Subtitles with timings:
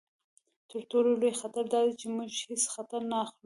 [0.69, 3.39] تر ټولو لوی خطر دا دی چې موږ هیڅ خطر نه اخلو.